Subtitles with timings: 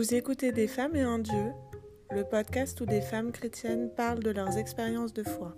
[0.00, 1.52] Vous écoutez Des femmes et un Dieu,
[2.10, 5.54] le podcast où des femmes chrétiennes parlent de leurs expériences de foi.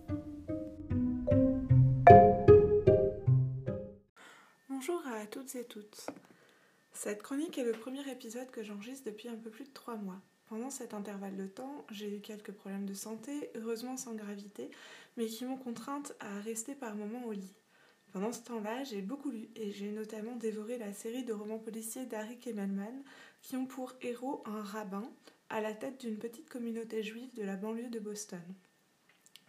[4.68, 6.08] Bonjour à toutes et toutes.
[6.92, 10.20] Cette chronique est le premier épisode que j'enregistre depuis un peu plus de trois mois.
[10.48, 14.72] Pendant cet intervalle de temps, j'ai eu quelques problèmes de santé, heureusement sans gravité,
[15.16, 17.54] mais qui m'ont contrainte à rester par moments au lit.
[18.12, 22.04] Pendant ce temps-là, j'ai beaucoup lu et j'ai notamment dévoré la série de romans policiers
[22.04, 23.02] d'Harry Kemmelman
[23.40, 25.10] qui ont pour héros un rabbin
[25.48, 28.42] à la tête d'une petite communauté juive de la banlieue de Boston.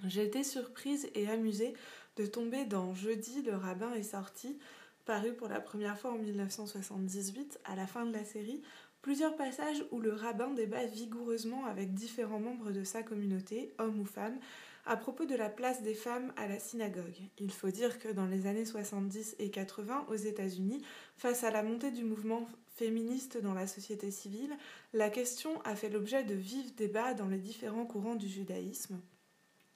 [0.05, 1.73] J'ai été surprise et amusée
[2.15, 4.57] de tomber dans Jeudi, le rabbin est sorti,
[5.05, 8.61] paru pour la première fois en 1978 à la fin de la série,
[9.02, 14.05] plusieurs passages où le rabbin débat vigoureusement avec différents membres de sa communauté, hommes ou
[14.05, 14.39] femmes,
[14.85, 17.17] à propos de la place des femmes à la synagogue.
[17.37, 20.83] Il faut dire que dans les années 70 et 80 aux États-Unis,
[21.17, 24.55] face à la montée du mouvement féministe dans la société civile,
[24.93, 28.99] la question a fait l'objet de vifs débats dans les différents courants du judaïsme,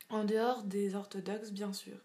[0.09, 1.97] en dehors des orthodoxes bien sûr.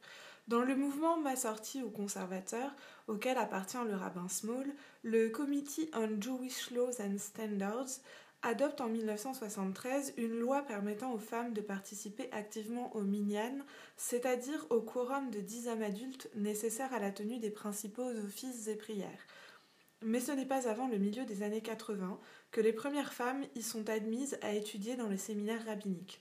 [0.49, 2.75] Dans le mouvement Massorti ou conservateur,
[3.07, 4.67] auquel appartient le rabbin Small,
[5.03, 8.01] le Committee on Jewish Laws and Standards
[8.43, 13.59] adopte en 1973 une loi permettant aux femmes de participer activement au minyan,
[13.97, 18.77] c'est-à-dire au quorum de dix hommes adultes nécessaires à la tenue des principaux offices et
[18.77, 19.27] prières.
[20.05, 22.19] Mais ce n'est pas avant le milieu des années 80
[22.51, 26.21] que les premières femmes y sont admises à étudier dans les séminaires rabbiniques.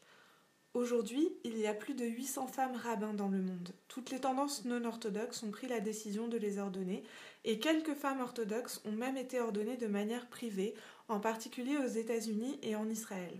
[0.73, 3.73] Aujourd'hui, il y a plus de 800 femmes rabbins dans le monde.
[3.89, 7.03] Toutes les tendances non orthodoxes ont pris la décision de les ordonner,
[7.43, 10.73] et quelques femmes orthodoxes ont même été ordonnées de manière privée,
[11.11, 13.39] en particulier aux États-Unis et en Israël.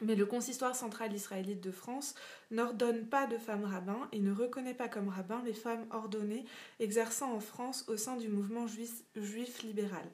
[0.00, 2.14] Mais le consistoire central israélite de France
[2.50, 6.44] n'ordonne pas de femmes rabbins et ne reconnaît pas comme rabbins les femmes ordonnées
[6.80, 10.04] exerçant en France au sein du mouvement juif, libéral,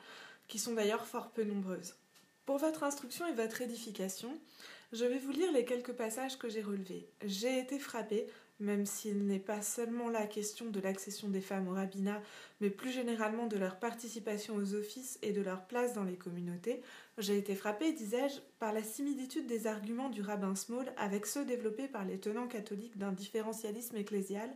[0.48, 1.94] qui sont d'ailleurs fort peu nombreuses.
[2.44, 4.38] Pour votre instruction et votre édification,
[4.92, 7.08] je vais vous lire les quelques passages que j'ai relevés.
[7.24, 8.26] J'ai été frappée,
[8.60, 12.22] même s'il n'est pas seulement la question de l'accession des femmes au rabbinat,
[12.60, 16.82] mais plus généralement de leur participation aux offices et de leur place dans les communautés,
[17.18, 21.88] j'ai été frappée, disais-je, par la similitude des arguments du rabbin Small avec ceux développés
[21.88, 24.50] par les tenants catholiques d'un différentialisme ecclésial,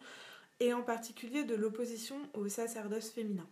[0.61, 3.47] et en particulier de l'opposition au sacerdoce féminin.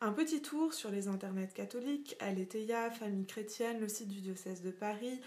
[0.00, 4.70] Un petit tour sur les internets catholiques, Aletheia, Famille chrétienne, le site du diocèse de
[4.70, 5.20] Paris,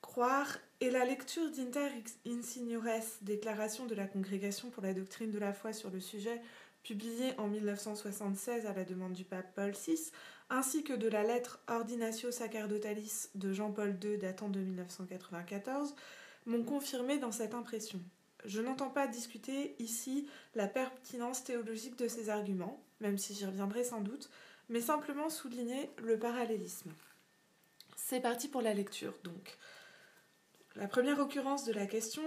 [0.00, 1.88] Croire et la lecture d'Inter
[2.26, 6.40] Insignores, déclaration de la Congrégation pour la doctrine de la foi sur le sujet,
[6.82, 10.12] publiée en 1976 à la demande du pape Paul VI,
[10.50, 15.94] ainsi que de la lettre Ordinatio Sacerdotalis de Jean-Paul II datant de 1994,
[16.46, 18.00] m'ont confirmé dans cette impression.
[18.44, 23.82] Je n'entends pas discuter ici la pertinence théologique de ces arguments, même si j'y reviendrai
[23.82, 24.30] sans doute,
[24.68, 26.92] mais simplement souligner le parallélisme.
[27.96, 29.58] C'est parti pour la lecture donc.
[30.76, 32.22] La première occurrence de la question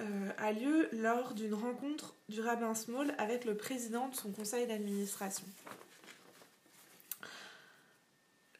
[0.00, 4.66] euh, a lieu lors d'une rencontre du rabbin Small avec le président de son conseil
[4.66, 5.46] d'administration.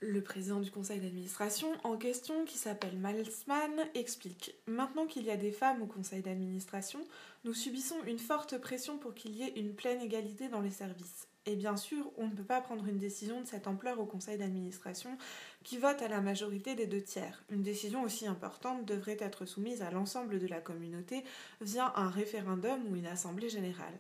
[0.00, 5.36] Le président du conseil d'administration en question, qui s'appelle Malsman, explique Maintenant qu'il y a
[5.36, 7.00] des femmes au conseil d'administration,
[7.44, 11.26] nous subissons une forte pression pour qu'il y ait une pleine égalité dans les services.
[11.48, 14.36] Et bien sûr, on ne peut pas prendre une décision de cette ampleur au conseil
[14.36, 15.16] d'administration
[15.64, 17.42] qui vote à la majorité des deux tiers.
[17.48, 21.24] Une décision aussi importante devrait être soumise à l'ensemble de la communauté
[21.62, 23.98] via un référendum ou une assemblée générale.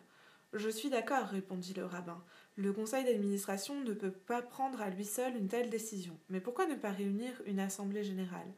[0.52, 2.22] Je suis d'accord, répondit le rabbin.
[2.56, 6.18] Le conseil d'administration ne peut pas prendre à lui seul une telle décision.
[6.28, 8.52] Mais pourquoi ne pas réunir une assemblée générale?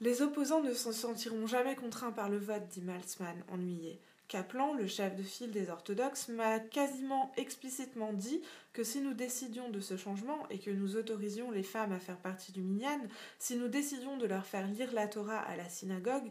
[0.00, 3.98] Les opposants ne se sentiront jamais contraints par le vote, dit Malzmann, ennuyé.
[4.28, 8.42] Kaplan, le chef de file des orthodoxes, m'a quasiment explicitement dit
[8.74, 12.18] que si nous décidions de ce changement et que nous autorisions les femmes à faire
[12.18, 13.00] partie du minyan,
[13.38, 16.30] si nous décidions de leur faire lire la Torah à la synagogue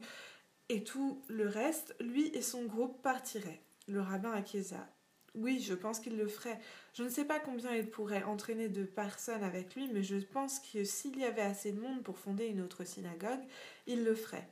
[0.70, 3.62] et tout le reste, lui et son groupe partiraient.
[3.88, 4.88] Le rabbin acquiesça.
[5.34, 6.60] Oui, je pense qu'il le ferait.
[6.94, 10.60] Je ne sais pas combien il pourrait entraîner de personnes avec lui, mais je pense
[10.60, 13.44] que s'il y avait assez de monde pour fonder une autre synagogue,
[13.88, 14.48] il le ferait.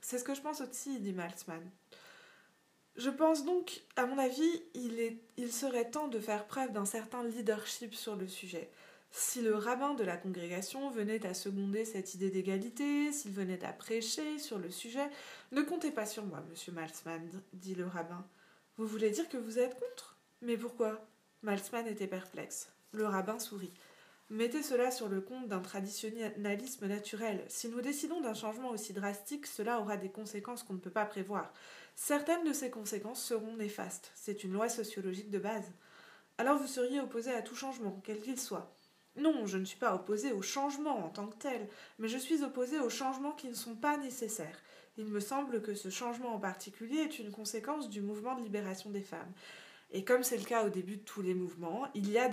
[0.00, 1.62] C'est ce que je pense aussi, dit Maltzmann.
[2.96, 7.94] Je pense donc, à mon avis, il, serait temps de faire preuve d'un certain leadership
[7.94, 8.70] sur le sujet.
[9.10, 13.72] Si le rabbin de la congrégation venait à seconder cette idée d'égalité, s'il venait à
[13.72, 15.08] prêcher sur le sujet,
[15.52, 18.26] ne comptez pas sur moi, monsieur Malzmann, dit le rabbin.
[18.76, 20.16] Vous voulez dire que vous êtes contre?
[20.40, 21.06] Mais pourquoi?
[21.42, 22.70] Malzmann était perplexe.
[22.92, 23.72] Le rabbin sourit.
[24.28, 27.44] Mettez cela sur le compte d'un traditionnalisme naturel.
[27.46, 31.06] Si nous décidons d'un changement aussi drastique, cela aura des conséquences qu'on ne peut pas
[31.06, 31.52] prévoir.
[31.94, 34.10] Certaines de ces conséquences seront néfastes.
[34.16, 35.70] C'est une loi sociologique de base.
[36.38, 38.74] Alors vous seriez opposé à tout changement, quel qu'il soit.
[39.14, 41.68] Non, je ne suis pas opposée au changement en tant que tel,
[42.00, 44.60] mais je suis opposée aux changements qui ne sont pas nécessaires.
[44.98, 48.90] Il me semble que ce changement en particulier est une conséquence du mouvement de libération
[48.90, 49.32] des femmes.
[49.96, 52.28] Et comme c'est le cas au début de tous les mouvements, il y a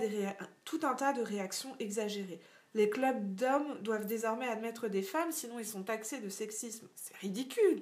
[0.66, 2.42] tout un tas de réactions exagérées.
[2.74, 6.86] Les clubs d'hommes doivent désormais admettre des femmes, sinon ils sont taxés de sexisme.
[6.94, 7.80] C'est ridicule.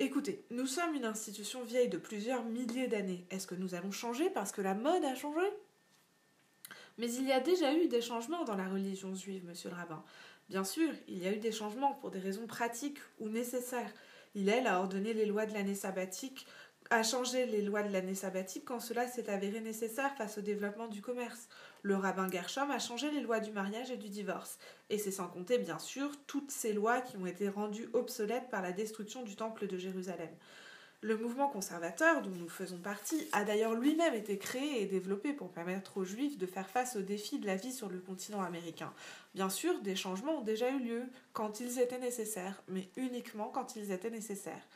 [0.00, 3.24] Écoutez, nous sommes une institution vieille de plusieurs milliers d'années.
[3.30, 5.46] Est-ce que nous allons changer parce que la mode a changé?
[6.98, 10.02] Mais il y a déjà eu des changements dans la religion juive, monsieur le rabbin.
[10.48, 13.94] Bien sûr, il y a eu des changements pour des raisons pratiques ou nécessaires.
[14.34, 16.46] Il a ordonné les lois de l'année sabbatique
[16.92, 20.88] a changé les lois de l'année sabbatique quand cela s'est avéré nécessaire face au développement
[20.88, 21.48] du commerce.
[21.80, 24.58] Le rabbin Gershom a changé les lois du mariage et du divorce.
[24.90, 28.60] Et c'est sans compter, bien sûr, toutes ces lois qui ont été rendues obsolètes par
[28.60, 30.28] la destruction du temple de Jérusalem.
[31.00, 35.50] Le mouvement conservateur, dont nous faisons partie, a d'ailleurs lui-même été créé et développé pour
[35.50, 38.92] permettre aux Juifs de faire face aux défis de la vie sur le continent américain.
[39.34, 43.76] Bien sûr, des changements ont déjà eu lieu quand ils étaient nécessaires, mais uniquement quand
[43.76, 44.68] ils étaient nécessaires.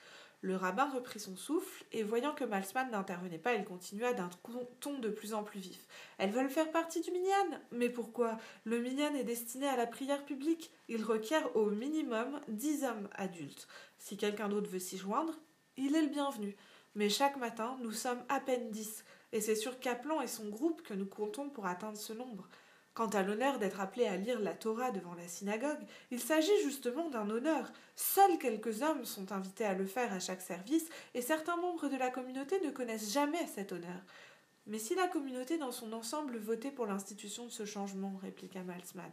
[0.46, 4.30] Le rabbin reprit son souffle, et voyant que Malsman n'intervenait pas, il continua d'un
[4.78, 5.88] ton de plus en plus vif.
[6.18, 8.38] Elles veulent faire partie du minyan Mais pourquoi?
[8.62, 10.70] Le minyan est destiné à la prière publique.
[10.86, 13.66] Il requiert au minimum dix hommes adultes.
[13.98, 15.34] Si quelqu'un d'autre veut s'y joindre,
[15.76, 16.54] il est le bienvenu.
[16.94, 20.82] Mais chaque matin, nous sommes à peine dix, et c'est sur Kaplan et son groupe
[20.82, 22.46] que nous comptons pour atteindre ce nombre.
[22.96, 27.10] Quant à l'honneur d'être appelé à lire la Torah devant la synagogue, il s'agit justement
[27.10, 27.70] d'un honneur.
[27.94, 31.96] Seuls quelques hommes sont invités à le faire à chaque service, et certains membres de
[31.98, 34.00] la communauté ne connaissent jamais cet honneur.
[34.66, 39.12] Mais si la communauté dans son ensemble votait pour l'institution de ce changement, répliqua Malzmann,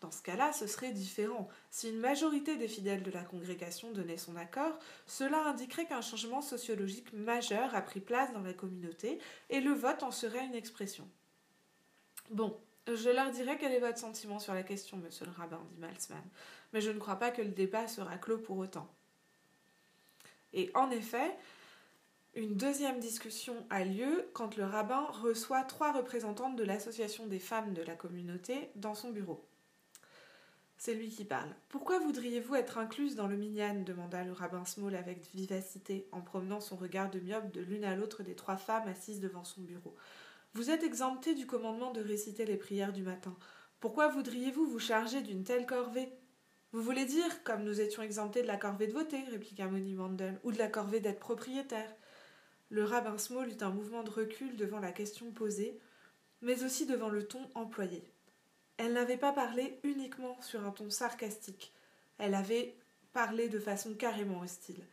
[0.00, 1.46] dans ce cas-là, ce serait différent.
[1.70, 6.42] Si une majorité des fidèles de la congrégation donnait son accord, cela indiquerait qu'un changement
[6.42, 11.08] sociologique majeur a pris place dans la communauté, et le vote en serait une expression.
[12.30, 15.78] Bon, je leur dirai quel est votre sentiment sur la question, monsieur le rabbin, dit
[15.78, 16.22] Malzmann,
[16.72, 18.88] mais je ne crois pas que le débat sera clos pour autant.
[20.52, 21.36] Et en effet,
[22.34, 27.74] une deuxième discussion a lieu quand le rabbin reçoit trois représentantes de l'association des femmes
[27.74, 29.44] de la communauté dans son bureau.
[30.78, 31.54] C'est lui qui parle.
[31.68, 36.60] Pourquoi voudriez-vous être incluse dans le minyan demanda le rabbin Small avec vivacité en promenant
[36.60, 39.94] son regard de myope de l'une à l'autre des trois femmes assises devant son bureau.
[40.52, 43.36] Vous êtes exempté du commandement de réciter les prières du matin.
[43.78, 46.08] Pourquoi voudriez-vous vous charger d'une telle corvée?
[46.72, 50.40] Vous voulez dire, comme nous étions exemptés de la corvée de voter, répliqua Moni Mandel,
[50.42, 51.94] ou de la corvée d'être propriétaire.
[52.68, 55.78] Le rabbin Small eut un mouvement de recul devant la question posée,
[56.42, 58.02] mais aussi devant le ton employé.
[58.76, 61.72] Elle n'avait pas parlé uniquement sur un ton sarcastique.
[62.18, 62.74] Elle avait
[63.12, 64.84] parlé de façon carrément hostile.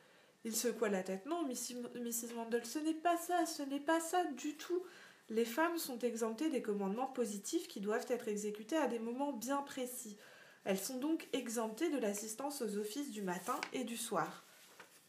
[0.43, 1.25] Il secoua la tête.
[1.25, 2.35] Non, Mrs.
[2.35, 4.83] Mandel, ce n'est pas ça, ce n'est pas ça du tout
[5.29, 9.61] les femmes sont exemptées des commandements positifs qui doivent être exécutés à des moments bien
[9.61, 10.17] précis.
[10.63, 14.45] Elles sont donc exemptées de l'assistance aux offices du matin et du soir.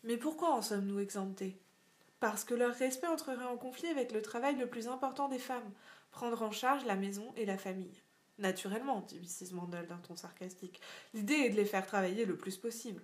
[0.05, 1.57] Mais pourquoi en sommes-nous exemptés
[2.21, 5.73] Parce que leur respect entrerait en conflit avec le travail le plus important des femmes,
[6.11, 8.03] prendre en charge la maison et la famille.
[8.39, 9.53] Naturellement, dit Mrs.
[9.53, 10.81] Mandel d'un ton sarcastique,
[11.13, 13.03] l'idée est de les faire travailler le plus possible.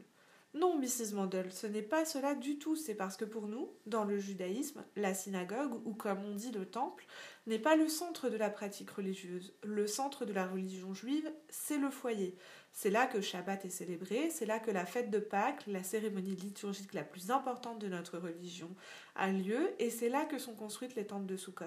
[0.54, 1.14] Non, Mrs.
[1.14, 2.76] Mandel, ce n'est pas cela du tout.
[2.76, 6.64] C'est parce que pour nous, dans le judaïsme, la synagogue, ou comme on dit le
[6.64, 7.04] temple,
[7.48, 9.52] n'est pas le centre de la pratique religieuse.
[9.64, 12.37] Le centre de la religion juive, c'est le foyer.
[12.70, 16.37] C'est là que Shabbat est célébré, c'est là que la fête de Pâques, la cérémonie
[16.37, 18.70] liturgique la plus importante de notre religion,
[19.16, 21.66] a lieu, et c'est là que sont construites les tentes de Sukkot.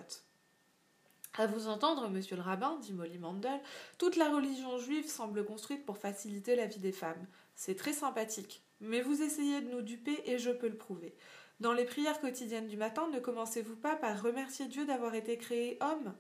[1.38, 3.60] À vous entendre, monsieur le rabbin, dit Molly Mandel,
[3.98, 7.28] toute la religion juive semble construite pour faciliter la vie des femmes.
[7.56, 8.64] C'est très sympathique.
[8.80, 11.16] Mais vous essayez de nous duper et je peux le prouver.
[11.60, 15.78] Dans les prières quotidiennes du matin, ne commencez-vous pas par remercier Dieu d'avoir été créé
[15.82, 16.14] homme?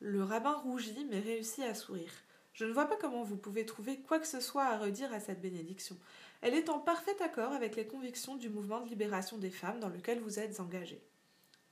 [0.00, 2.12] Le rabbin rougit mais réussit à sourire.
[2.52, 5.20] Je ne vois pas comment vous pouvez trouver quoi que ce soit à redire à
[5.20, 5.96] cette bénédiction.
[6.42, 9.88] Elle est en parfait accord avec les convictions du mouvement de libération des femmes dans
[9.88, 11.02] lequel vous êtes engagé.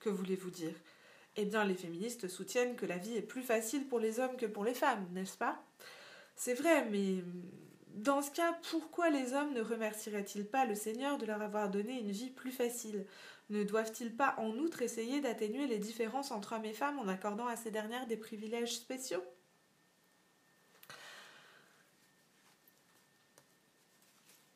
[0.00, 0.74] Que voulez-vous dire?
[1.36, 4.46] Eh bien, les féministes soutiennent que la vie est plus facile pour les hommes que
[4.46, 5.62] pour les femmes, n'est-ce pas?
[6.36, 7.22] C'est vrai, mais
[7.94, 11.98] dans ce cas, pourquoi les hommes ne remercieraient-ils pas le Seigneur de leur avoir donné
[11.98, 13.06] une vie plus facile?
[13.50, 17.46] Ne doivent-ils pas en outre essayer d'atténuer les différences entre hommes et femmes en accordant
[17.46, 19.22] à ces dernières des privilèges spéciaux?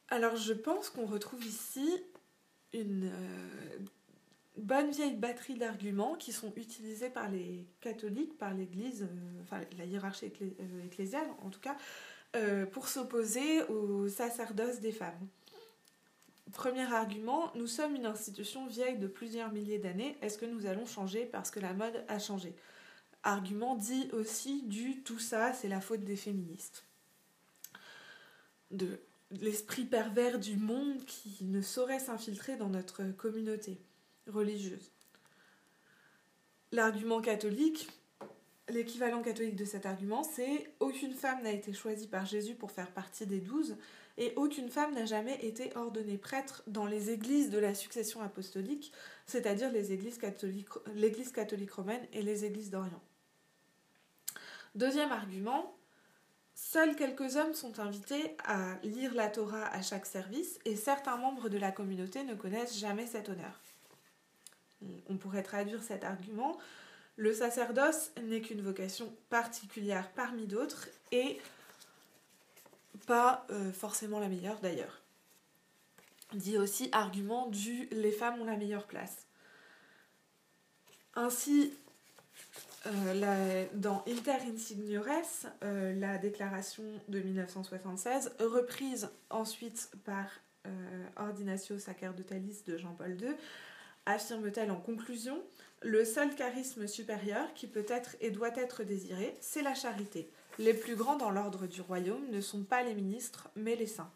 [0.08, 1.90] Alors je pense qu'on retrouve ici
[2.72, 3.78] une euh,
[4.56, 9.84] bonne vieille batterie d'arguments qui sont utilisés par les catholiques, par l'Église, euh, enfin la
[9.84, 11.76] hiérarchie euh, ecclésiale en tout cas,
[12.36, 15.28] euh, pour s'opposer au sacerdoce des femmes.
[16.52, 20.16] Premier argument, nous sommes une institution vieille de plusieurs milliers d'années.
[20.22, 22.54] Est-ce que nous allons changer parce que la mode a changé?
[23.22, 26.84] Argument dit aussi du tout ça, c'est la faute des féministes.
[28.70, 29.00] De
[29.30, 33.80] l'esprit pervers du monde qui ne saurait s'infiltrer dans notre communauté
[34.28, 34.92] religieuse.
[36.70, 37.88] L'argument catholique,
[38.68, 42.90] l'équivalent catholique de cet argument, c'est aucune femme n'a été choisie par Jésus pour faire
[42.90, 43.76] partie des douze
[44.18, 48.92] et aucune femme n'a jamais été ordonnée prêtre dans les églises de la succession apostolique,
[49.26, 53.02] c'est-à-dire les églises catholiques, l'église catholique romaine et les églises d'Orient.
[54.74, 55.76] Deuxième argument,
[56.54, 61.48] seuls quelques hommes sont invités à lire la Torah à chaque service et certains membres
[61.48, 63.60] de la communauté ne connaissent jamais cet honneur.
[65.08, 66.56] On pourrait traduire cet argument
[67.16, 71.38] le sacerdoce n'est qu'une vocation particulière parmi d'autres et
[73.06, 75.02] pas euh, forcément la meilleure d'ailleurs.
[76.34, 79.26] Dit aussi argument du les femmes ont la meilleure place.
[81.14, 81.72] Ainsi,
[82.86, 90.26] euh, dans Inter Insignores, euh, la déclaration de 1976, reprise ensuite par
[91.16, 93.28] Ordinatio Sacerdotalis de Jean-Paul II,
[94.04, 95.40] affirme-t-elle en conclusion
[95.82, 100.30] Le seul charisme supérieur qui peut être et doit être désiré, c'est la charité.
[100.58, 104.10] Les plus grands dans l'ordre du royaume ne sont pas les ministres, mais les saints.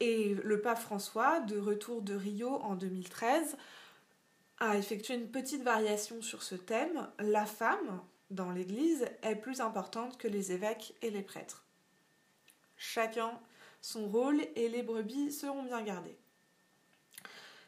[0.00, 3.56] Et le pape François, de retour de Rio en 2013,
[4.60, 7.08] a effectué une petite variation sur ce thème.
[7.18, 11.64] La femme, dans l'Église, est plus importante que les évêques et les prêtres.
[12.76, 13.38] Chacun
[13.84, 16.16] son rôle et les brebis seront bien gardées.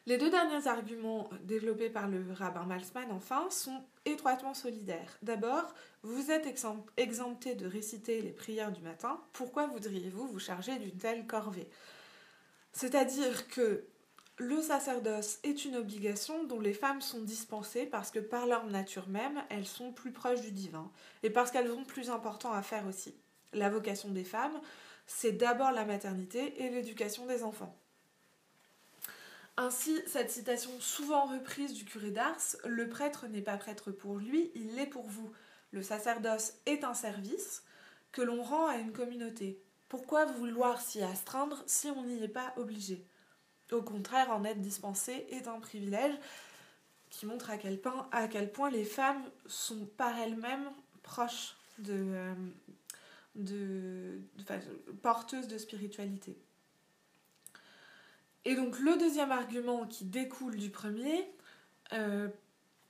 [0.07, 5.17] Les deux derniers arguments développés par le rabbin Malsman, enfin, sont étroitement solidaires.
[5.21, 6.47] D'abord, vous êtes
[6.95, 11.67] exempté de réciter les prières du matin, pourquoi voudriez-vous vous charger d'une telle corvée?
[12.71, 13.83] C'est-à-dire que
[14.37, 19.09] le sacerdoce est une obligation dont les femmes sont dispensées parce que par leur nature
[19.09, 20.89] même, elles sont plus proches du divin
[21.21, 23.13] et parce qu'elles ont plus important à faire aussi.
[23.51, 24.61] La vocation des femmes,
[25.05, 27.77] c'est d'abord la maternité et l'éducation des enfants.
[29.57, 34.51] Ainsi, cette citation souvent reprise du curé d'Ars, le prêtre n'est pas prêtre pour lui,
[34.53, 35.31] il l'est pour vous.
[35.71, 37.63] Le sacerdoce est un service
[38.11, 39.59] que l'on rend à une communauté.
[39.89, 43.03] Pourquoi vouloir s'y astreindre si on n'y est pas obligé?
[43.71, 46.15] Au contraire, en être dispensé est un privilège
[47.09, 50.69] qui montre à quel, point, les femmes sont par elles-mêmes
[51.03, 52.33] proches de, euh,
[53.35, 54.21] de,
[55.01, 56.37] porteuses de spiritualité.
[58.47, 61.29] Et donc le deuxième argument qui découle du premier,
[61.91, 62.29] euh,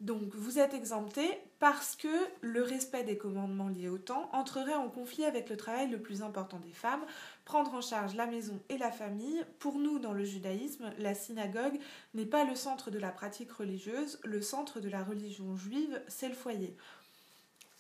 [0.02, 2.08] donc vous êtes exempté parce que
[2.42, 6.22] le respect des commandements liés au temps entrerait en conflit avec le travail le plus
[6.22, 7.04] important des femmes,
[7.44, 9.44] prendre en charge la maison et la famille.
[9.58, 11.80] Pour nous, dans le judaïsme, la synagogue
[12.14, 16.30] n'est pas le centre de la pratique religieuse, le centre de la religion juive, c'est
[16.30, 16.78] le foyer.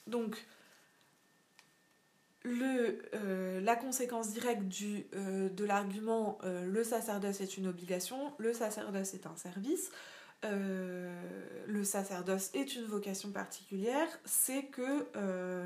[0.07, 0.47] Donc
[2.47, 4.61] euh, la conséquence directe
[5.13, 9.91] euh, de l'argument euh, le sacerdoce est une obligation, le sacerdoce est un service,
[10.43, 15.07] le sacerdoce est une vocation particulière, c'est que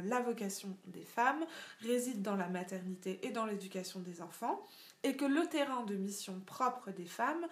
[0.05, 1.43] la vocation des femmes
[1.81, 4.65] réside dans la maternité et dans l'éducation des enfants,
[5.03, 7.45] et que le terrain de mission propre des femmes,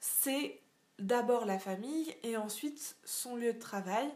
[0.00, 0.60] c'est
[0.98, 4.06] d'abord la famille et ensuite son lieu de travail,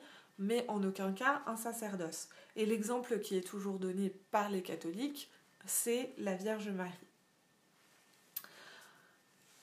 [0.40, 2.28] mais en aucun cas un sacerdoce.
[2.56, 5.30] Et l'exemple qui est toujours donné par les catholiques,
[5.66, 6.90] c'est la Vierge Marie,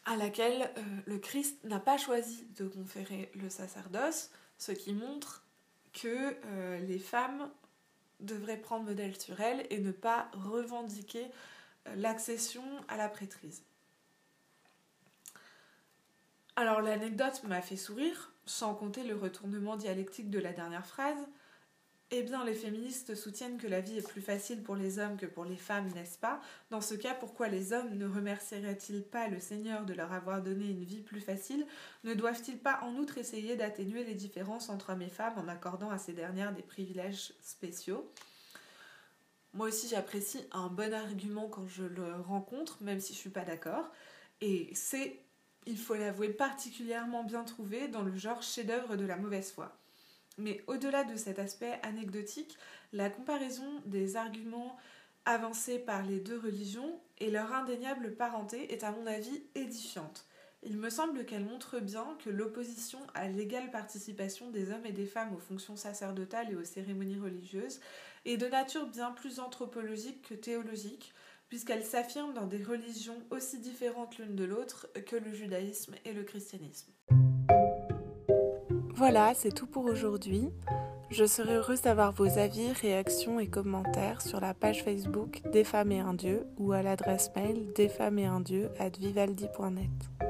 [0.06, 5.44] à laquelle euh, le Christ n'a pas choisi de conférer le sacerdoce, ce qui montre
[5.94, 7.50] que euh, les femmes
[8.20, 11.26] devraient prendre modèle sur elles et ne pas revendiquer
[11.88, 13.64] euh, l'accession à la prêtrise.
[16.60, 21.20] Alors l'anecdote m'a fait sourire, sans compter le retournement dialectique de la dernière phrase,
[22.10, 25.28] eh bien, les féministes soutiennent que la vie est plus facile pour les hommes que
[25.28, 26.42] pour les femmes, n'est-ce pas?
[26.72, 30.68] Dans ce cas, pourquoi les hommes ne remercieraient-ils pas le Seigneur de leur avoir donné
[30.68, 31.68] une vie plus facile?
[32.04, 35.92] Ne doivent-ils pas en outre essayer d'atténuer les différences entre hommes et femmes en accordant
[35.92, 38.12] à ces dernières des privilèges spéciaux?
[39.54, 43.30] Moi aussi, j'apprécie un bon argument quand je le rencontre, même si je ne suis
[43.30, 43.92] pas d'accord.
[44.42, 45.20] Et c'est,
[45.68, 49.78] il faut l'avouer, particulièrement bien trouvé dans le genre chef-d'œuvre de la mauvaise foi.
[50.38, 52.58] Mais au-delà de cet aspect anecdotique,
[52.94, 54.78] la comparaison des arguments
[55.26, 60.26] avancés par les deux religions et leur indéniable parenté est à mon avis édifiante.
[60.64, 65.06] Il me semble qu'elle montre bien que l'opposition à l'égale participation des hommes et des
[65.06, 67.80] femmes aux fonctions sacerdotales et aux cérémonies religieuses
[68.26, 71.14] est de nature bien plus anthropologique que théologique,
[71.50, 76.24] puisqu'elle s'affirme dans des religions aussi différentes l'une de l'autre que le judaïsme et le
[76.24, 76.92] christianisme.
[78.96, 80.50] Voilà, c'est tout pour aujourd'hui.
[81.10, 85.92] Je serai heureuse d'avoir vos avis, réactions et commentaires sur la page Facebook Des femmes
[85.92, 90.27] et un dieu ou à l'adresse mail desfemmesetundieu at vivaldi.net.